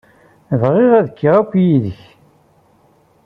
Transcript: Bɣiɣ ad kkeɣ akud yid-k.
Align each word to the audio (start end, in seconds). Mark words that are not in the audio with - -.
Bɣiɣ 0.61 0.91
ad 0.99 1.07
kkeɣ 1.11 1.35
akud 1.41 1.59
yid-k. 1.67 2.01